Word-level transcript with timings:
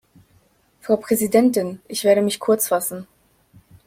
Frau 0.79 0.97
Präsidentin, 0.97 1.79
ich 1.87 2.03
werde 2.05 2.23
mich 2.23 2.39
kurzfassen. 2.39 3.05